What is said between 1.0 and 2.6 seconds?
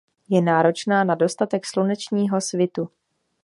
na dostatek slunečního